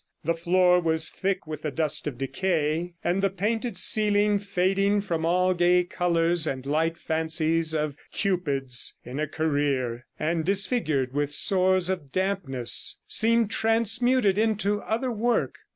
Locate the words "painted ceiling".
3.29-4.39